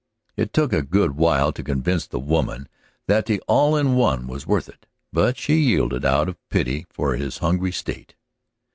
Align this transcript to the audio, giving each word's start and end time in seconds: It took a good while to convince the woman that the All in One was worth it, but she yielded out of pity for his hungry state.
It 0.35 0.51
took 0.51 0.73
a 0.73 0.81
good 0.81 1.11
while 1.11 1.51
to 1.51 1.61
convince 1.63 2.07
the 2.07 2.17
woman 2.17 2.67
that 3.07 3.27
the 3.27 3.39
All 3.47 3.75
in 3.75 3.93
One 3.93 4.25
was 4.25 4.47
worth 4.47 4.67
it, 4.67 4.87
but 5.13 5.37
she 5.37 5.57
yielded 5.57 6.03
out 6.03 6.27
of 6.27 6.39
pity 6.49 6.87
for 6.89 7.15
his 7.17 7.37
hungry 7.37 7.71
state. 7.71 8.15